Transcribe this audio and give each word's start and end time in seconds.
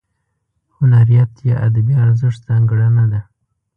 هنریت 0.77 1.31
یا 1.49 1.55
ادبي 1.67 1.95
ارزښت 2.05 2.39
ځانګړنه 2.47 3.05
ده. 3.11 3.21